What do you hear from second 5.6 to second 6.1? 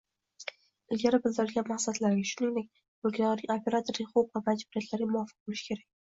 kerak.